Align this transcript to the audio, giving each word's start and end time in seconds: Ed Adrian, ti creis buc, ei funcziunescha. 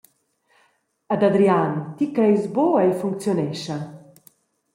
Ed 1.15 1.21
Adrian, 1.27 1.73
ti 1.99 2.05
creis 2.15 2.45
buc, 2.55 2.73
ei 2.83 2.93
funcziunescha. 3.03 3.77